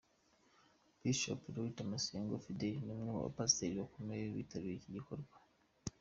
[1.01, 5.33] Bishop Dr Masengo Fidele ni umwe mu bapasiteri bakomeye bitabiriye iki gikorwa.